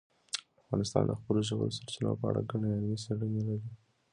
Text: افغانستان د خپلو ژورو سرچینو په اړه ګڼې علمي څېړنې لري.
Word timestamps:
افغانستان 0.61 1.03
د 1.07 1.11
خپلو 1.19 1.39
ژورو 1.47 1.75
سرچینو 1.77 2.19
په 2.19 2.25
اړه 2.29 2.41
ګڼې 2.49 2.69
علمي 2.77 2.97
څېړنې 3.03 3.41
لري. 3.47 3.69